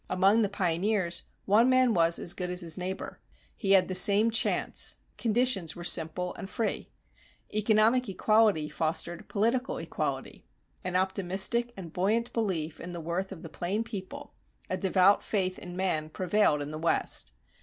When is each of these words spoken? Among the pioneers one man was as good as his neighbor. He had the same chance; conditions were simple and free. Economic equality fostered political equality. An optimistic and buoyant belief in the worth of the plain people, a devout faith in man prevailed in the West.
Among 0.09 0.41
the 0.41 0.49
pioneers 0.49 1.25
one 1.45 1.69
man 1.69 1.93
was 1.93 2.17
as 2.17 2.33
good 2.33 2.49
as 2.49 2.61
his 2.61 2.75
neighbor. 2.75 3.19
He 3.55 3.73
had 3.73 3.87
the 3.87 3.93
same 3.93 4.31
chance; 4.31 4.95
conditions 5.15 5.75
were 5.75 5.83
simple 5.83 6.33
and 6.39 6.49
free. 6.49 6.89
Economic 7.53 8.09
equality 8.09 8.67
fostered 8.67 9.29
political 9.29 9.77
equality. 9.77 10.43
An 10.83 10.95
optimistic 10.95 11.71
and 11.77 11.93
buoyant 11.93 12.33
belief 12.33 12.79
in 12.81 12.93
the 12.93 12.99
worth 12.99 13.31
of 13.31 13.43
the 13.43 13.47
plain 13.49 13.83
people, 13.83 14.33
a 14.71 14.75
devout 14.75 15.21
faith 15.21 15.59
in 15.59 15.75
man 15.77 16.09
prevailed 16.09 16.63
in 16.63 16.71
the 16.71 16.79
West. 16.79 17.31